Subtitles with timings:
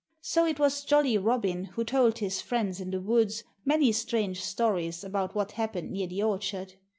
[0.21, 5.03] So it was Jolly Robin who told his friends in the woods many strange stories
[5.03, 6.73] about what happened near the orchard.